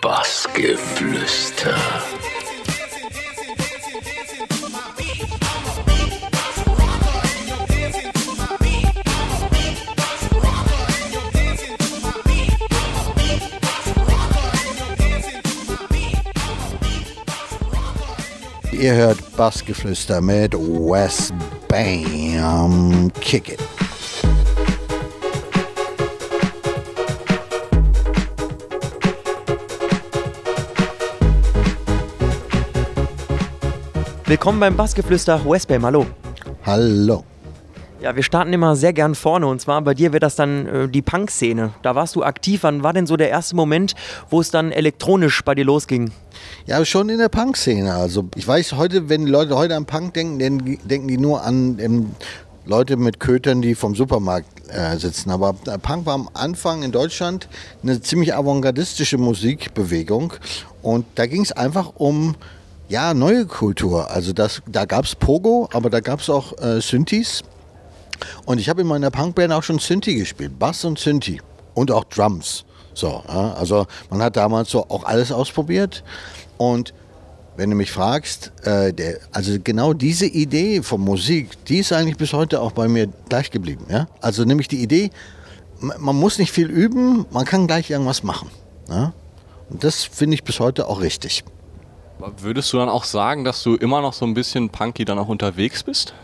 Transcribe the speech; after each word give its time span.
Bassgeflüster. 0.00 1.76
Ihr 18.72 18.94
hört 18.94 19.36
Bassgeflüster 19.36 20.22
mit 20.22 20.54
Wes 20.54 21.30
Bam. 21.68 23.12
Kick 23.20 23.50
it. 23.50 23.79
Willkommen 34.30 34.60
beim 34.60 34.76
Bassgeflüster 34.76 35.44
Westbam, 35.44 35.84
hallo. 35.84 36.06
Hallo. 36.64 37.24
Ja, 38.00 38.14
wir 38.14 38.22
starten 38.22 38.52
immer 38.52 38.76
sehr 38.76 38.92
gern 38.92 39.16
vorne 39.16 39.48
und 39.48 39.60
zwar 39.60 39.82
bei 39.82 39.92
dir 39.92 40.12
wird 40.12 40.22
das 40.22 40.36
dann 40.36 40.66
äh, 40.66 40.88
die 40.88 41.02
Punk-Szene. 41.02 41.72
Da 41.82 41.96
warst 41.96 42.14
du 42.14 42.22
aktiv. 42.22 42.62
Wann 42.62 42.84
war 42.84 42.92
denn 42.92 43.08
so 43.08 43.16
der 43.16 43.28
erste 43.28 43.56
Moment, 43.56 43.96
wo 44.30 44.40
es 44.40 44.52
dann 44.52 44.70
elektronisch 44.70 45.42
bei 45.42 45.56
dir 45.56 45.64
losging? 45.64 46.12
Ja, 46.64 46.84
schon 46.84 47.08
in 47.08 47.18
der 47.18 47.28
Punk-Szene. 47.28 47.92
Also 47.92 48.28
ich 48.36 48.46
weiß 48.46 48.74
heute, 48.74 49.08
wenn 49.08 49.24
die 49.24 49.32
Leute 49.32 49.56
heute 49.56 49.74
an 49.74 49.84
Punk 49.84 50.14
denken, 50.14 50.38
dann 50.38 50.78
denken 50.84 51.08
die 51.08 51.18
nur 51.18 51.42
an 51.42 51.80
ähm, 51.80 52.14
Leute 52.66 52.96
mit 52.96 53.18
Kötern, 53.18 53.62
die 53.62 53.74
vom 53.74 53.96
Supermarkt 53.96 54.46
äh, 54.68 54.96
sitzen. 54.96 55.30
Aber 55.30 55.56
äh, 55.66 55.76
Punk 55.76 56.06
war 56.06 56.14
am 56.14 56.30
Anfang 56.34 56.84
in 56.84 56.92
Deutschland 56.92 57.48
eine 57.82 58.00
ziemlich 58.00 58.32
avantgardistische 58.32 59.18
Musikbewegung 59.18 60.34
und 60.82 61.04
da 61.16 61.26
ging 61.26 61.42
es 61.42 61.50
einfach 61.50 61.94
um 61.96 62.36
ja, 62.90 63.14
neue 63.14 63.46
Kultur. 63.46 64.10
Also 64.10 64.32
das, 64.32 64.60
da 64.66 64.84
gab 64.84 65.04
es 65.04 65.14
Pogo, 65.14 65.68
aber 65.72 65.90
da 65.90 66.00
gab 66.00 66.20
es 66.20 66.28
auch 66.28 66.58
äh, 66.58 66.80
Synthes. 66.80 67.42
Und 68.44 68.58
ich 68.58 68.68
habe 68.68 68.82
in 68.82 68.88
meiner 68.88 69.10
Punkband 69.10 69.52
auch 69.52 69.62
schon 69.62 69.78
Synthi 69.78 70.16
gespielt, 70.16 70.58
Bass 70.58 70.84
und 70.84 70.98
Synthi 70.98 71.40
und 71.74 71.90
auch 71.92 72.04
Drums. 72.04 72.64
So, 72.92 73.22
ja, 73.28 73.54
also 73.54 73.86
man 74.10 74.20
hat 74.20 74.36
damals 74.36 74.70
so 74.70 74.84
auch 74.88 75.04
alles 75.04 75.30
ausprobiert. 75.30 76.02
Und 76.58 76.92
wenn 77.56 77.70
du 77.70 77.76
mich 77.76 77.92
fragst, 77.92 78.52
äh, 78.64 78.92
der, 78.92 79.20
also 79.30 79.56
genau 79.62 79.92
diese 79.92 80.26
Idee 80.26 80.82
von 80.82 81.00
Musik, 81.00 81.64
die 81.66 81.78
ist 81.78 81.92
eigentlich 81.92 82.16
bis 82.16 82.32
heute 82.32 82.60
auch 82.60 82.72
bei 82.72 82.88
mir 82.88 83.06
gleich 83.28 83.52
geblieben. 83.52 83.86
Ja? 83.88 84.08
Also 84.20 84.44
nämlich 84.44 84.66
die 84.66 84.82
Idee, 84.82 85.10
man 85.78 86.16
muss 86.16 86.38
nicht 86.38 86.50
viel 86.50 86.68
üben, 86.68 87.24
man 87.30 87.44
kann 87.44 87.68
gleich 87.68 87.88
irgendwas 87.88 88.24
machen. 88.24 88.50
Ja? 88.88 89.12
Und 89.70 89.84
das 89.84 90.02
finde 90.02 90.34
ich 90.34 90.42
bis 90.42 90.58
heute 90.58 90.88
auch 90.88 91.00
richtig. 91.00 91.44
Würdest 92.38 92.72
du 92.72 92.78
dann 92.78 92.88
auch 92.88 93.04
sagen, 93.04 93.44
dass 93.44 93.62
du 93.62 93.76
immer 93.76 94.00
noch 94.00 94.12
so 94.12 94.24
ein 94.26 94.34
bisschen 94.34 94.70
punky 94.70 95.04
dann 95.04 95.18
auch 95.18 95.28
unterwegs 95.28 95.82
bist? 95.82 96.14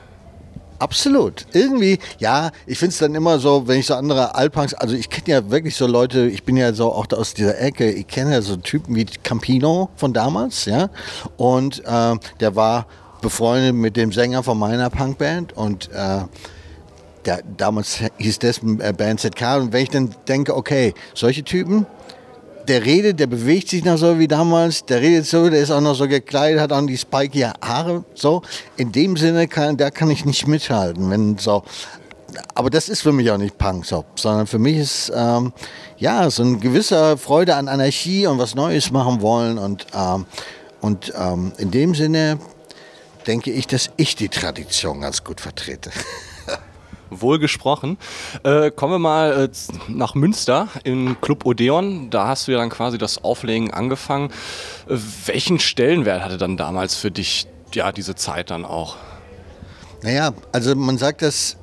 Absolut. 0.78 1.46
Irgendwie, 1.52 1.98
ja, 2.18 2.50
ich 2.66 2.78
finde 2.78 2.92
es 2.92 2.98
dann 2.98 3.14
immer 3.14 3.38
so, 3.38 3.66
wenn 3.66 3.80
ich 3.80 3.86
so 3.86 3.94
andere 3.94 4.34
Alpunks, 4.34 4.74
also 4.74 4.94
ich 4.94 5.08
kenne 5.08 5.28
ja 5.28 5.50
wirklich 5.50 5.74
so 5.74 5.86
Leute, 5.86 6.26
ich 6.26 6.44
bin 6.44 6.56
ja 6.56 6.72
so 6.74 6.92
auch 6.92 7.06
aus 7.12 7.32
dieser 7.32 7.58
Ecke, 7.58 7.90
ich 7.90 8.06
kenne 8.06 8.32
ja 8.32 8.42
so 8.42 8.56
Typen 8.56 8.94
wie 8.94 9.06
Campino 9.06 9.88
von 9.96 10.12
damals, 10.12 10.66
ja, 10.66 10.90
und 11.38 11.82
äh, 11.84 12.16
der 12.40 12.56
war 12.56 12.86
befreundet 13.22 13.74
mit 13.74 13.96
dem 13.96 14.12
Sänger 14.12 14.42
von 14.42 14.58
meiner 14.58 14.90
Punkband 14.90 15.56
und 15.56 15.90
äh, 15.92 16.24
der, 17.24 17.42
damals 17.56 18.00
hieß 18.18 18.38
das 18.38 18.58
äh, 18.58 18.92
Band 18.92 19.20
ZK 19.20 19.56
und 19.56 19.72
wenn 19.72 19.82
ich 19.82 19.90
dann 19.90 20.14
denke, 20.28 20.54
okay, 20.54 20.92
solche 21.14 21.42
Typen, 21.42 21.86
der 22.68 22.84
redet, 22.84 23.20
der 23.20 23.26
bewegt 23.26 23.68
sich 23.68 23.84
noch 23.84 23.96
so 23.96 24.18
wie 24.18 24.28
damals, 24.28 24.84
der 24.84 25.00
redet 25.00 25.26
so, 25.26 25.48
der 25.48 25.60
ist 25.60 25.70
auch 25.70 25.80
noch 25.80 25.94
so 25.94 26.08
gekleidet, 26.08 26.60
hat 26.60 26.72
auch 26.72 26.84
die 26.86 26.98
spiky 26.98 27.46
Haare, 27.62 28.04
so. 28.14 28.42
In 28.76 28.92
dem 28.92 29.16
Sinne, 29.16 29.48
kann, 29.48 29.76
da 29.76 29.90
kann 29.90 30.10
ich 30.10 30.24
nicht 30.24 30.46
mithalten, 30.46 31.10
wenn 31.10 31.38
so. 31.38 31.62
Aber 32.54 32.70
das 32.70 32.88
ist 32.88 33.02
für 33.02 33.12
mich 33.12 33.30
auch 33.30 33.38
nicht 33.38 33.56
Punk, 33.56 33.86
so, 33.86 34.04
sondern 34.16 34.46
für 34.46 34.58
mich 34.58 34.76
ist, 34.76 35.12
ähm, 35.14 35.52
ja, 35.96 36.28
so 36.28 36.42
ein 36.42 36.60
gewisser 36.60 37.16
Freude 37.16 37.54
an 37.54 37.68
Anarchie 37.68 38.26
und 38.26 38.38
was 38.38 38.54
Neues 38.54 38.90
machen 38.90 39.22
wollen 39.22 39.58
und, 39.58 39.86
ähm, 39.94 40.26
und 40.80 41.12
ähm, 41.16 41.52
in 41.56 41.70
dem 41.70 41.94
Sinne 41.94 42.38
denke 43.26 43.50
ich, 43.50 43.66
dass 43.66 43.90
ich 43.96 44.16
die 44.16 44.28
Tradition 44.28 45.00
ganz 45.00 45.24
gut 45.24 45.40
vertrete. 45.40 45.90
Wohl 47.10 47.38
gesprochen. 47.38 47.98
Äh, 48.42 48.70
kommen 48.70 48.94
wir 48.94 48.98
mal 48.98 49.44
äh, 49.44 49.48
nach 49.88 50.14
Münster 50.14 50.68
in 50.84 51.20
Club 51.20 51.46
Odeon. 51.46 52.10
Da 52.10 52.28
hast 52.28 52.48
du 52.48 52.52
ja 52.52 52.58
dann 52.58 52.70
quasi 52.70 52.98
das 52.98 53.22
Auflegen 53.22 53.72
angefangen. 53.72 54.30
Äh, 54.88 54.96
welchen 55.26 55.58
Stellenwert 55.58 56.24
hatte 56.24 56.38
dann 56.38 56.56
damals 56.56 56.96
für 56.96 57.10
dich 57.10 57.46
ja 57.74 57.92
diese 57.92 58.14
Zeit 58.14 58.50
dann 58.50 58.64
auch? 58.64 58.96
Naja, 60.02 60.32
also 60.52 60.74
man 60.74 60.98
sagt 60.98 61.22
das 61.22 61.56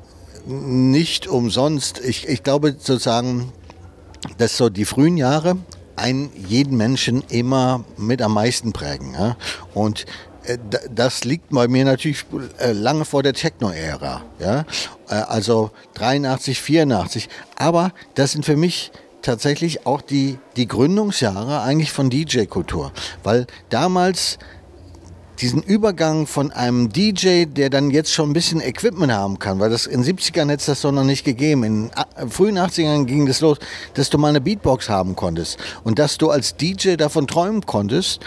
nicht 0.45 1.27
umsonst. 1.27 1.99
Ich, 1.99 2.27
ich 2.27 2.43
glaube 2.43 2.71
sozusagen, 2.71 3.51
dass 4.37 4.57
so 4.57 4.69
die 4.69 4.85
frühen 4.85 5.17
Jahre 5.17 5.57
einen 5.95 6.31
jeden 6.35 6.77
Menschen 6.77 7.23
immer 7.29 7.83
mit 7.97 8.21
am 8.21 8.33
meisten 8.33 8.73
prägen. 8.73 9.13
Ja? 9.13 9.37
Und 9.73 10.05
das 10.93 11.23
liegt 11.23 11.49
bei 11.49 11.67
mir 11.67 11.85
natürlich 11.85 12.25
äh, 12.59 12.71
lange 12.71 13.05
vor 13.05 13.23
der 13.23 13.33
Techno-Ära. 13.33 14.23
Ja? 14.39 14.65
Äh, 15.09 15.13
also 15.13 15.71
83, 15.95 16.59
84. 16.59 17.29
Aber 17.55 17.91
das 18.15 18.33
sind 18.33 18.45
für 18.45 18.57
mich 18.57 18.91
tatsächlich 19.21 19.85
auch 19.85 20.01
die, 20.01 20.37
die 20.55 20.67
Gründungsjahre 20.67 21.61
eigentlich 21.61 21.91
von 21.91 22.09
DJ-Kultur. 22.09 22.91
Weil 23.23 23.47
damals 23.69 24.37
diesen 25.39 25.63
Übergang 25.63 26.27
von 26.27 26.51
einem 26.51 26.91
DJ, 26.91 27.45
der 27.45 27.69
dann 27.69 27.89
jetzt 27.89 28.13
schon 28.13 28.29
ein 28.29 28.33
bisschen 28.33 28.61
Equipment 28.61 29.11
haben 29.11 29.39
kann, 29.39 29.59
weil 29.59 29.69
das 29.69 29.87
in 29.87 30.03
70ern 30.03 30.49
hätte 30.49 30.59
es 30.59 30.65
das 30.65 30.81
doch 30.81 30.91
noch 30.91 31.03
nicht 31.03 31.25
gegeben. 31.25 31.63
In 31.63 31.91
frühen 32.29 32.57
80ern 32.57 33.05
ging 33.05 33.25
das 33.25 33.41
los, 33.41 33.57
dass 33.95 34.09
du 34.09 34.17
mal 34.17 34.29
eine 34.29 34.41
Beatbox 34.41 34.89
haben 34.89 35.15
konntest 35.15 35.57
und 35.83 35.97
dass 35.99 36.17
du 36.17 36.29
als 36.29 36.55
DJ 36.55 36.95
davon 36.95 37.27
träumen 37.27 37.65
konntest, 37.65 38.21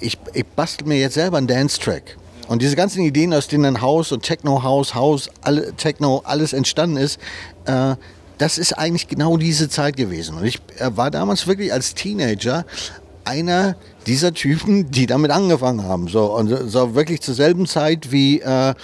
ich, 0.00 0.18
ich 0.32 0.46
bastel 0.46 0.86
mir 0.86 0.98
jetzt 0.98 1.14
selber 1.14 1.38
einen 1.38 1.46
Dance-Track. 1.46 2.16
Und 2.48 2.62
diese 2.62 2.74
ganzen 2.74 3.04
Ideen, 3.04 3.32
aus 3.32 3.46
denen 3.46 3.80
Haus 3.80 4.10
und 4.10 4.22
Techno, 4.22 4.62
House, 4.64 4.94
House, 4.94 5.30
alle, 5.42 5.72
Techno, 5.74 6.22
alles 6.24 6.52
entstanden 6.52 6.96
ist, 6.96 7.20
äh, 7.66 7.94
das 8.38 8.58
ist 8.58 8.72
eigentlich 8.72 9.06
genau 9.06 9.36
diese 9.36 9.68
Zeit 9.68 9.96
gewesen. 9.96 10.36
Und 10.36 10.44
ich 10.44 10.58
äh, 10.78 10.90
war 10.96 11.10
damals 11.10 11.46
wirklich 11.46 11.72
als 11.72 11.94
Teenager 11.94 12.64
einer 13.24 13.76
dieser 14.06 14.32
Typen, 14.32 14.90
die 14.90 15.06
damit 15.06 15.30
angefangen 15.30 15.84
haben. 15.84 16.08
So, 16.08 16.34
und 16.34 16.48
so 16.48 16.94
wirklich 16.94 17.20
zur 17.20 17.34
selben 17.34 17.66
Zeit 17.66 18.10
wie 18.10 18.40
äh, 18.40 18.74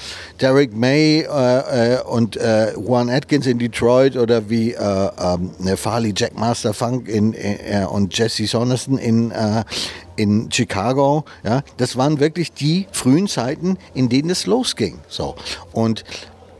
Derek 0.40 0.76
May 0.76 1.22
äh, 1.22 1.96
äh 1.96 2.02
und 2.02 2.36
äh, 2.36 2.74
Juan 2.74 3.08
Atkins 3.10 3.46
in 3.46 3.58
Detroit 3.58 4.16
oder 4.16 4.48
wie 4.48 4.74
äh, 4.74 5.10
ähm, 5.18 5.50
Farley 5.76 6.12
Jack 6.14 6.38
Master 6.38 6.74
Funk 6.74 7.08
in, 7.08 7.32
äh, 7.32 7.86
und 7.88 8.16
Jesse 8.16 8.46
Soneston 8.46 8.98
in, 8.98 9.32
in 10.16 10.50
Chicago. 10.50 11.24
Ja, 11.44 11.62
das 11.76 11.96
waren 11.96 12.20
wirklich 12.20 12.52
die 12.52 12.86
frühen 12.92 13.28
Zeiten, 13.28 13.78
in 13.94 14.08
denen 14.08 14.30
es 14.30 14.46
losging. 14.46 14.98
So. 15.08 15.36
Und 15.72 16.04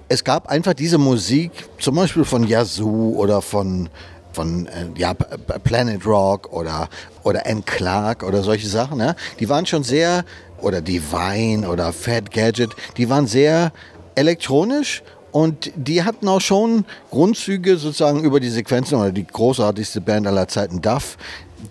es 0.09 0.22
gab 0.22 0.49
einfach 0.49 0.75
diese 0.75 0.99
Musik, 0.99 1.50
zum 1.78 1.97
Beispiel 1.97 2.25
von 2.25 2.47
Yazoo 2.47 3.15
oder 3.17 3.43
von 3.43 3.89
von 4.33 4.67
äh, 4.67 4.89
ja, 4.99 5.15
Planet 5.15 6.05
Rock 6.05 6.53
oder, 6.53 6.91
oder 7.22 7.47
Anne 7.47 7.62
Clark 7.65 8.22
oder 8.22 8.43
solche 8.43 8.69
Sachen, 8.69 9.00
ja, 9.00 9.17
die 9.41 9.49
waren 9.49 9.65
schon 9.65 9.83
sehr, 9.83 10.27
oder 10.61 10.83
Divine 10.83 11.67
oder 11.67 11.91
Fat 11.94 12.31
Gadget, 12.31 12.77
die 12.99 13.09
waren 13.09 13.27
sehr 13.27 13.73
elektronisch 14.15 15.03
und 15.33 15.73
die 15.75 16.03
hatten 16.03 16.28
auch 16.28 16.41
schon 16.41 16.84
Grundzüge 17.11 17.78
sozusagen 17.78 18.25
über 18.25 18.38
die 18.38 18.50
Sequenzen 18.50 18.99
oder 18.99 19.11
die 19.11 19.27
großartigste 19.27 20.03
Band 20.03 20.27
aller 20.27 20.49
Zeiten, 20.49 20.83
Duff. 20.83 21.17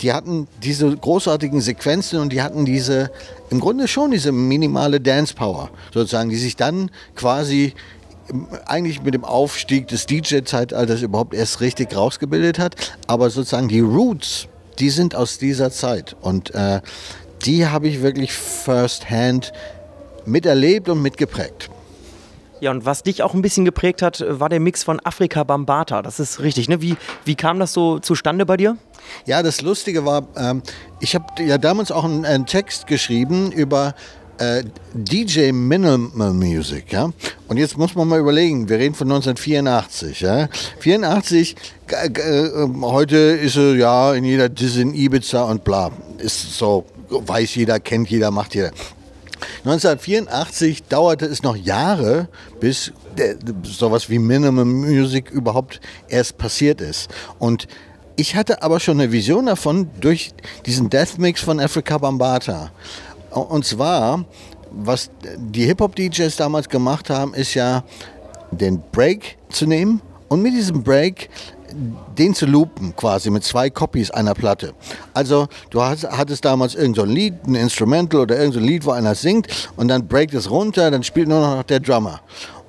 Die 0.01 0.11
hatten 0.11 0.47
diese 0.63 0.95
großartigen 0.95 1.61
Sequenzen 1.61 2.19
und 2.19 2.33
die 2.33 2.41
hatten 2.41 2.65
diese, 2.65 3.11
im 3.49 3.59
Grunde 3.59 3.87
schon 3.87 4.11
diese 4.11 4.31
minimale 4.31 4.99
Dance 4.99 5.33
Power, 5.33 5.69
sozusagen, 5.93 6.29
die 6.29 6.37
sich 6.37 6.55
dann 6.55 6.91
quasi 7.15 7.73
eigentlich 8.65 9.03
mit 9.03 9.13
dem 9.13 9.23
Aufstieg 9.23 9.87
des 9.87 10.05
DJ-Zeitalters 10.07 11.01
überhaupt 11.01 11.33
erst 11.33 11.61
richtig 11.61 11.95
rausgebildet 11.95 12.59
hat. 12.59 12.75
Aber 13.07 13.29
sozusagen 13.29 13.67
die 13.67 13.81
Roots, 13.81 14.47
die 14.79 14.89
sind 14.89 15.15
aus 15.15 15.37
dieser 15.37 15.71
Zeit. 15.71 16.15
Und 16.21 16.53
äh, 16.55 16.81
die 17.45 17.67
habe 17.67 17.87
ich 17.87 18.01
wirklich 18.01 18.33
first-hand 18.33 19.53
miterlebt 20.25 20.89
und 20.89 21.01
mitgeprägt. 21.01 21.69
Ja, 22.61 22.71
und 22.71 22.85
was 22.85 23.03
dich 23.03 23.21
auch 23.21 23.33
ein 23.33 23.41
bisschen 23.41 23.65
geprägt 23.65 24.01
hat, 24.01 24.23
war 24.27 24.49
der 24.49 24.59
Mix 24.59 24.83
von 24.83 24.99
Afrika 25.03 25.43
Bambata. 25.43 26.01
Das 26.01 26.19
ist 26.19 26.39
richtig, 26.39 26.69
ne? 26.69 26.81
Wie, 26.81 26.95
wie 27.25 27.35
kam 27.35 27.59
das 27.59 27.73
so 27.73 27.99
zustande 27.99 28.45
bei 28.45 28.57
dir? 28.57 28.77
Ja, 29.25 29.43
das 29.43 29.61
Lustige 29.61 30.05
war, 30.05 30.27
ähm, 30.35 30.61
ich 30.99 31.15
habe 31.15 31.43
ja 31.43 31.57
damals 31.57 31.91
auch 31.91 32.03
einen, 32.03 32.25
einen 32.25 32.45
Text 32.45 32.87
geschrieben 32.87 33.51
über 33.51 33.95
äh, 34.37 34.63
DJ 34.93 35.51
Minimal 35.51 36.33
Music, 36.33 36.91
ja. 36.91 37.11
Und 37.47 37.57
jetzt 37.57 37.77
muss 37.77 37.95
man 37.95 38.07
mal 38.07 38.19
überlegen, 38.19 38.67
wir 38.69 38.77
reden 38.77 38.95
von 38.95 39.07
1984, 39.07 40.21
ja. 40.21 40.49
84, 40.79 41.55
äh, 41.87 42.09
heute 42.81 43.15
ist 43.15 43.55
er 43.55 43.75
ja 43.75 44.13
in 44.13 44.23
jeder 44.25 44.49
Dis 44.49 44.77
in 44.77 44.93
Ibiza 44.93 45.43
und 45.43 45.63
bla. 45.63 45.91
ist 46.17 46.57
so, 46.57 46.85
weiß 47.09 47.55
jeder, 47.55 47.79
kennt 47.79 48.09
jeder, 48.09 48.31
macht 48.31 48.55
jeder. 48.55 48.71
1984 49.59 50.83
dauerte 50.83 51.25
es 51.25 51.43
noch 51.43 51.55
Jahre, 51.55 52.27
bis 52.59 52.91
der, 53.17 53.35
sowas 53.63 54.09
wie 54.09 54.19
Minimum 54.19 54.81
Music 54.81 55.29
überhaupt 55.29 55.81
erst 56.07 56.37
passiert 56.37 56.81
ist. 56.81 57.09
Und 57.39 57.67
ich 58.15 58.35
hatte 58.35 58.61
aber 58.63 58.79
schon 58.79 58.99
eine 58.99 59.11
Vision 59.11 59.45
davon 59.45 59.89
durch 59.99 60.31
diesen 60.65 60.89
Death 60.89 61.17
Mix 61.17 61.41
von 61.41 61.59
Africa 61.59 61.97
Bambata. 61.97 62.71
Und 63.31 63.65
zwar, 63.65 64.23
was 64.71 65.09
die 65.37 65.65
Hip-Hop-DJs 65.65 66.35
damals 66.37 66.69
gemacht 66.69 67.09
haben, 67.09 67.33
ist 67.33 67.53
ja 67.53 67.83
den 68.51 68.81
Break 68.91 69.37
zu 69.49 69.65
nehmen 69.65 70.01
und 70.29 70.41
mit 70.41 70.53
diesem 70.53 70.83
Break 70.83 71.29
den 72.17 72.33
zu 72.33 72.45
loopen 72.45 72.95
quasi 72.95 73.29
mit 73.29 73.43
zwei 73.43 73.69
Copies 73.69 74.09
einer 74.11 74.33
Platte. 74.33 74.73
Also 75.13 75.47
du 75.71 75.81
hast, 75.81 76.05
hattest 76.09 76.45
damals 76.45 76.75
irgendein 76.75 77.07
so 77.07 77.11
Lied, 77.11 77.33
ein 77.45 77.55
Instrumental 77.55 78.21
oder 78.21 78.37
irgendein 78.37 78.61
so 78.61 78.67
Lied, 78.67 78.85
wo 78.85 78.91
einer 78.91 79.15
singt 79.15 79.47
und 79.75 79.89
dann 79.89 80.07
breakt 80.07 80.33
es 80.33 80.49
runter, 80.49 80.89
dann 80.89 81.03
spielt 81.03 81.27
nur 81.27 81.41
noch 81.41 81.63
der 81.63 81.81
Drummer. 81.81 82.21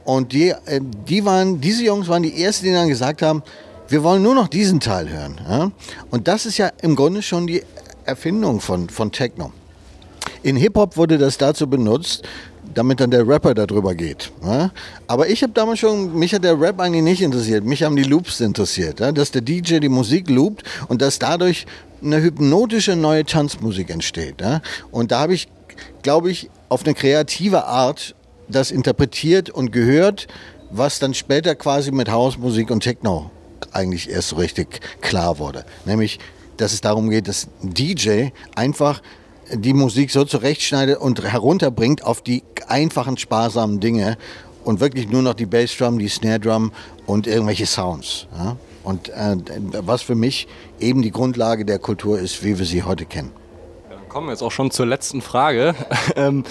Und 0.05 0.33
die, 0.33 0.49
äh, 0.49 0.81
die 0.81 1.25
waren, 1.25 1.61
diese 1.61 1.85
Jungs 1.85 2.09
waren 2.09 2.23
die 2.23 2.43
ersten, 2.43 2.67
die 2.67 2.73
dann 2.73 2.89
gesagt 2.89 3.23
haben, 3.23 3.43
wir 3.89 4.03
wollen 4.03 4.23
nur 4.23 4.35
noch 4.35 4.49
diesen 4.49 4.81
Teil 4.81 5.09
hören. 5.09 5.41
Ja? 5.49 5.71
Und 6.11 6.29
das 6.29 6.47
ist 6.47 6.59
ja 6.59 6.71
im 6.83 6.97
Grunde 6.97 7.23
schon 7.23 7.47
die 7.47 7.63
Erfindung 8.05 8.61
von, 8.61 8.89
von 8.89 9.13
Techno. 9.13 9.53
In 10.43 10.57
Hip-Hop 10.57 10.97
wurde 10.97 11.19
das 11.19 11.39
dazu 11.39 11.69
benutzt, 11.69 12.23
damit 12.75 13.01
dann 13.01 13.11
der 13.11 13.27
Rapper 13.27 13.55
darüber 13.55 13.95
geht. 13.95 14.33
Ja? 14.43 14.71
Aber 15.07 15.29
ich 15.29 15.43
habe 15.43 15.53
damals 15.53 15.79
schon, 15.79 16.19
mich 16.19 16.35
hat 16.35 16.45
der 16.45 16.61
Rap 16.61 16.81
eigentlich 16.81 17.03
nicht 17.03 17.23
interessiert, 17.23 17.65
mich 17.65 17.83
haben 17.83 17.97
die 17.97 18.03
Loops 18.03 18.41
interessiert, 18.41 19.01
ja? 19.01 19.13
dass 19.13 19.31
der 19.31 19.43
DJ 19.43 19.79
die 19.79 19.89
Musik 19.89 20.29
loopt 20.29 20.65
und 20.89 21.01
dass 21.01 21.19
dadurch 21.19 21.67
eine 22.03 22.21
hypnotische 22.21 22.97
neue 22.97 23.25
Tanzmusik 23.25 23.91
entsteht. 23.91 24.41
Ja? 24.41 24.63
Und 24.91 25.13
da 25.13 25.21
habe 25.21 25.35
ich, 25.35 25.49
glaube 26.03 26.31
ich, 26.31 26.51
auf 26.69 26.85
eine 26.85 26.95
kreative 26.95 27.67
Art 27.67 28.15
das 28.49 28.71
interpretiert 28.71 29.51
und 29.51 29.73
gehört, 29.73 30.29
was 30.71 30.99
dann 30.99 31.15
später 31.15 31.55
quasi 31.55 31.93
mit 31.93 32.11
Hausmusik 32.11 32.71
und 32.71 32.81
Techno 32.81 33.31
eigentlich 33.73 34.11
erst 34.11 34.29
so 34.29 34.37
richtig 34.37 34.81
klar 35.01 35.39
wurde. 35.39 35.65
Nämlich, 35.85 36.19
dass 36.57 36.73
es 36.73 36.81
darum 36.81 37.11
geht, 37.11 37.29
dass 37.29 37.49
DJ 37.63 38.29
einfach 38.55 39.03
die 39.53 39.73
Musik 39.73 40.11
so 40.11 40.25
zurechtschneidet 40.25 40.99
und 40.99 41.23
herunterbringt 41.23 42.05
auf 42.05 42.23
die 42.23 42.43
einfachen, 42.67 43.17
sparsamen 43.17 43.81
Dinge 43.81 44.19
und 44.65 44.81
wirklich 44.81 45.09
nur 45.09 45.23
noch 45.23 45.35
die 45.35 45.47
Bassdrum, 45.47 45.99
die 45.99 46.09
Snare 46.09 46.41
Drum 46.41 46.73
und 47.07 47.27
irgendwelche 47.27 47.67
Sounds. 47.67 48.27
Ja? 48.37 48.57
Und 48.83 49.09
äh, 49.11 49.37
was 49.81 50.03
für 50.03 50.15
mich 50.15 50.49
eben 50.81 51.03
die 51.03 51.13
Grundlage 51.13 51.65
der 51.65 51.79
Kultur 51.79 52.19
ist, 52.19 52.43
wie 52.45 52.59
wir 52.59 52.67
sie 52.67 52.83
heute 52.83 53.05
kennen 53.05 53.33
kommen 54.17 54.31
jetzt 54.31 54.41
auch 54.41 54.51
schon 54.51 54.71
zur 54.71 54.87
letzten 54.87 55.21
Frage. 55.21 55.75
Ähm, 56.15 56.45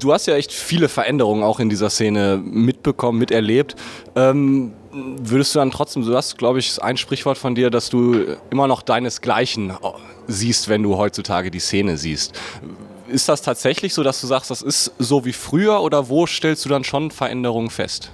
du 0.00 0.12
hast 0.14 0.26
ja 0.26 0.36
echt 0.36 0.52
viele 0.52 0.88
Veränderungen 0.88 1.42
auch 1.42 1.60
in 1.60 1.68
dieser 1.68 1.90
Szene 1.90 2.40
mitbekommen, 2.42 3.18
miterlebt. 3.18 3.76
Ähm, 4.14 4.72
würdest 4.92 5.54
du 5.54 5.58
dann 5.58 5.70
trotzdem, 5.70 6.06
du 6.06 6.16
hast, 6.16 6.38
glaube 6.38 6.60
ich, 6.60 6.82
ein 6.82 6.96
Sprichwort 6.96 7.36
von 7.36 7.54
dir, 7.54 7.68
dass 7.68 7.90
du 7.90 8.36
immer 8.48 8.66
noch 8.68 8.80
deinesgleichen 8.80 9.74
siehst, 10.28 10.68
wenn 10.68 10.82
du 10.82 10.96
heutzutage 10.96 11.50
die 11.50 11.58
Szene 11.58 11.98
siehst. 11.98 12.40
Ist 13.08 13.28
das 13.28 13.42
tatsächlich 13.42 13.92
so, 13.92 14.02
dass 14.02 14.20
du 14.22 14.26
sagst, 14.26 14.50
das 14.50 14.62
ist 14.62 14.92
so 14.98 15.26
wie 15.26 15.34
früher 15.34 15.82
oder 15.82 16.08
wo 16.08 16.26
stellst 16.26 16.64
du 16.64 16.70
dann 16.70 16.84
schon 16.84 17.10
Veränderungen 17.10 17.68
fest? 17.68 18.12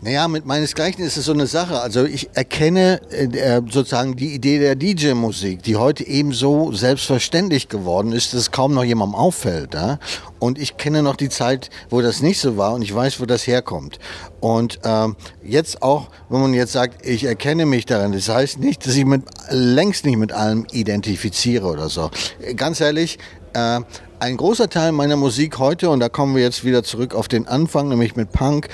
Naja, 0.00 0.28
mit 0.28 0.44
meinesgleichen 0.44 1.04
ist 1.04 1.16
es 1.16 1.24
so 1.24 1.32
eine 1.32 1.46
Sache. 1.46 1.80
Also 1.80 2.04
ich 2.04 2.28
erkenne 2.34 3.00
äh, 3.10 3.62
sozusagen 3.70 4.16
die 4.16 4.34
Idee 4.34 4.58
der 4.58 4.74
DJ-Musik, 4.74 5.62
die 5.62 5.76
heute 5.76 6.06
eben 6.06 6.32
so 6.32 6.72
selbstverständlich 6.72 7.68
geworden 7.68 8.12
ist, 8.12 8.32
dass 8.32 8.40
es 8.40 8.50
kaum 8.50 8.74
noch 8.74 8.84
jemandem 8.84 9.14
auffällt. 9.14 9.74
Ja? 9.74 9.98
Und 10.38 10.58
ich 10.58 10.76
kenne 10.76 11.02
noch 11.02 11.16
die 11.16 11.30
Zeit, 11.30 11.70
wo 11.88 12.02
das 12.02 12.20
nicht 12.20 12.38
so 12.38 12.56
war 12.56 12.74
und 12.74 12.82
ich 12.82 12.94
weiß, 12.94 13.20
wo 13.20 13.24
das 13.24 13.46
herkommt. 13.46 13.98
Und 14.40 14.78
ähm, 14.84 15.16
jetzt 15.42 15.82
auch, 15.82 16.08
wenn 16.28 16.42
man 16.42 16.52
jetzt 16.52 16.72
sagt, 16.72 17.06
ich 17.06 17.24
erkenne 17.24 17.64
mich 17.64 17.86
daran, 17.86 18.12
das 18.12 18.28
heißt 18.28 18.58
nicht, 18.58 18.86
dass 18.86 18.94
ich 18.96 19.06
mit, 19.06 19.22
längst 19.48 20.04
nicht 20.04 20.18
mit 20.18 20.32
allem 20.32 20.66
identifiziere 20.70 21.66
oder 21.66 21.88
so. 21.88 22.10
Ganz 22.56 22.80
ehrlich, 22.80 23.18
äh, 23.54 23.80
ein 24.20 24.36
großer 24.36 24.68
Teil 24.68 24.92
meiner 24.92 25.16
Musik 25.16 25.58
heute, 25.58 25.90
und 25.90 26.00
da 26.00 26.08
kommen 26.08 26.34
wir 26.34 26.42
jetzt 26.42 26.64
wieder 26.64 26.82
zurück 26.82 27.14
auf 27.14 27.28
den 27.28 27.46
Anfang, 27.48 27.88
nämlich 27.88 28.16
mit 28.16 28.32
Punk, 28.32 28.68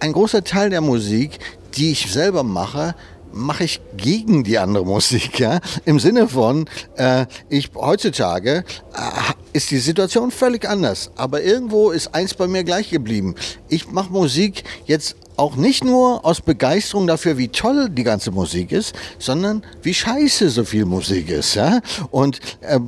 ein 0.00 0.12
großer 0.12 0.44
Teil 0.44 0.70
der 0.70 0.80
Musik, 0.80 1.38
die 1.76 1.92
ich 1.92 2.10
selber 2.12 2.42
mache, 2.42 2.94
mache 3.32 3.64
ich 3.64 3.80
gegen 3.96 4.44
die 4.44 4.58
andere 4.58 4.84
Musik. 4.84 5.38
Ja? 5.38 5.60
Im 5.84 6.00
Sinne 6.00 6.28
von, 6.28 6.68
äh, 6.96 7.26
ich 7.48 7.70
heutzutage 7.74 8.64
äh, 8.94 9.32
ist 9.52 9.70
die 9.70 9.78
Situation 9.78 10.30
völlig 10.30 10.68
anders. 10.68 11.10
Aber 11.16 11.42
irgendwo 11.42 11.90
ist 11.90 12.14
eins 12.14 12.34
bei 12.34 12.46
mir 12.46 12.64
gleich 12.64 12.90
geblieben. 12.90 13.34
Ich 13.68 13.90
mache 13.90 14.10
Musik 14.10 14.64
jetzt 14.86 15.16
auch 15.36 15.56
nicht 15.56 15.84
nur 15.84 16.24
aus 16.24 16.40
Begeisterung 16.40 17.06
dafür, 17.06 17.38
wie 17.38 17.48
toll 17.48 17.88
die 17.90 18.04
ganze 18.04 18.30
Musik 18.30 18.72
ist, 18.72 18.94
sondern 19.18 19.62
wie 19.82 19.94
scheiße 19.94 20.48
so 20.50 20.64
viel 20.64 20.84
Musik 20.84 21.28
ist. 21.30 21.54
Ja? 21.54 21.80
Und 22.10 22.40
äh, 22.62 22.78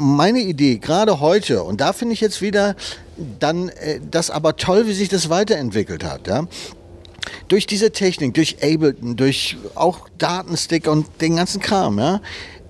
meine 0.00 0.40
Idee, 0.40 0.78
gerade 0.78 1.20
heute, 1.20 1.62
und 1.62 1.80
da 1.80 1.92
finde 1.92 2.14
ich 2.14 2.20
jetzt 2.20 2.42
wieder 2.42 2.74
dann 3.38 3.68
äh, 3.68 4.00
das 4.10 4.30
aber 4.30 4.56
toll, 4.56 4.86
wie 4.86 4.94
sich 4.94 5.08
das 5.08 5.30
weiterentwickelt 5.30 6.04
hat. 6.04 6.26
Ja? 6.26 6.46
Durch 7.48 7.66
diese 7.66 7.92
Technik, 7.92 8.34
durch 8.34 8.56
Ableton, 8.62 9.16
durch 9.16 9.56
auch 9.74 10.08
Datenstick 10.18 10.88
und 10.88 11.06
den 11.20 11.36
ganzen 11.36 11.60
Kram, 11.60 11.98
ja, 11.98 12.16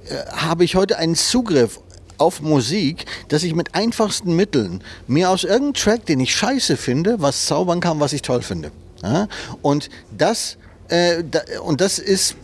äh, 0.08 0.26
habe 0.32 0.64
ich 0.64 0.76
heute 0.76 0.98
einen 0.98 1.14
Zugriff 1.14 1.80
auf 2.18 2.40
Musik, 2.40 3.06
dass 3.28 3.42
ich 3.42 3.54
mit 3.54 3.74
einfachsten 3.74 4.36
Mitteln 4.36 4.82
mir 5.06 5.30
aus 5.30 5.44
irgendeinem 5.44 5.74
Track, 5.74 6.06
den 6.06 6.20
ich 6.20 6.34
scheiße 6.34 6.76
finde, 6.76 7.16
was 7.20 7.46
zaubern 7.46 7.80
kann, 7.80 8.00
was 8.00 8.12
ich 8.12 8.22
toll 8.22 8.42
finde. 8.42 8.70
Ja? 9.04 9.28
Und 9.62 9.90
das 10.16 10.56
äh, 10.88 11.24
da, 11.28 11.40
und 11.62 11.80
das 11.80 11.98
ist 11.98 12.36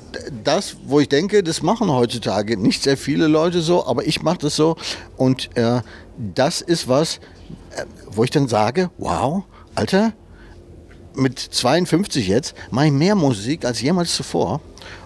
das, 0.44 0.76
wo 0.86 1.00
ich 1.00 1.08
denke, 1.08 1.42
das 1.42 1.62
machen 1.62 1.90
heutzutage 1.90 2.56
nicht 2.56 2.82
sehr 2.82 2.96
viele 2.96 3.26
Leute 3.26 3.60
so, 3.60 3.86
aber 3.86 4.06
ich 4.06 4.22
mache 4.22 4.38
das 4.38 4.56
so. 4.56 4.76
Und 5.16 5.54
äh, 5.56 5.82
das 6.16 6.60
ist 6.60 6.88
was, 6.88 7.18
äh, 7.76 7.84
wo 8.10 8.24
ich 8.24 8.30
dann 8.30 8.48
sage, 8.48 8.90
wow, 8.98 9.44
Alter, 9.74 10.12
mit 11.14 11.38
52 11.38 12.28
jetzt 12.28 12.54
mache 12.70 12.86
ich 12.86 12.92
mehr 12.92 13.14
Musik 13.14 13.64
als 13.64 13.80
jemals 13.82 14.14
zuvor. 14.14 14.60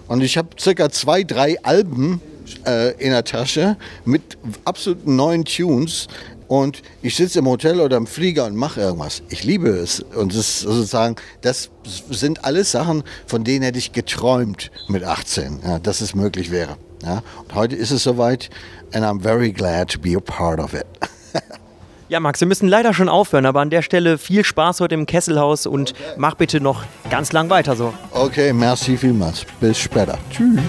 Und 0.07 0.21
ich 0.21 0.37
habe 0.37 0.49
circa 0.59 0.89
zwei, 0.89 1.23
drei 1.23 1.61
Alben 1.63 2.21
äh, 2.65 2.91
in 3.03 3.11
der 3.11 3.23
Tasche 3.23 3.75
mit 4.05 4.37
absoluten 4.63 5.15
neuen 5.15 5.45
Tunes. 5.45 6.07
Und 6.47 6.81
ich 7.01 7.15
sitze 7.15 7.39
im 7.39 7.47
Hotel 7.47 7.79
oder 7.79 7.97
im 7.97 8.07
Flieger 8.07 8.45
und 8.45 8.55
mache 8.55 8.81
irgendwas. 8.81 9.23
Ich 9.29 9.43
liebe 9.43 9.69
es. 9.69 9.99
Und 9.99 10.35
das 10.35 10.61
sozusagen, 10.61 11.15
das 11.41 11.69
sind 12.09 12.45
alles 12.45 12.71
Sachen, 12.71 13.03
von 13.25 13.43
denen 13.43 13.63
hätte 13.63 13.79
ich 13.79 13.91
geträumt 13.91 14.71
mit 14.87 15.03
18, 15.03 15.59
ja, 15.65 15.79
dass 15.79 16.01
es 16.01 16.13
möglich 16.15 16.51
wäre. 16.51 16.77
Ja. 17.03 17.23
Und 17.41 17.55
heute 17.55 17.75
ist 17.75 17.91
es 17.91 18.03
soweit. 18.03 18.49
And 18.93 19.03
I'm 19.03 19.21
very 19.21 19.51
glad 19.51 19.89
to 19.91 19.99
be 19.99 20.15
a 20.15 20.19
part 20.19 20.59
of 20.59 20.73
it. 20.73 20.85
Ja, 22.07 22.19
Max, 22.19 22.39
wir 22.39 22.47
müssen 22.47 22.67
leider 22.67 22.93
schon 22.93 23.09
aufhören, 23.09 23.47
aber 23.47 23.61
an 23.61 23.71
der 23.71 23.81
Stelle 23.81 24.19
viel 24.19 24.43
Spaß 24.43 24.79
heute 24.79 24.93
im 24.93 25.07
Kesselhaus 25.07 25.65
und 25.65 25.93
okay. 25.93 26.13
mach 26.17 26.35
bitte 26.35 26.61
noch 26.61 26.83
ganz 27.09 27.31
lang 27.31 27.49
weiter 27.49 27.75
so. 27.75 27.95
Okay, 28.11 28.53
merci 28.53 28.95
vielmals. 28.95 29.43
Bis 29.59 29.79
später. 29.79 30.19
Tschüss. 30.29 30.59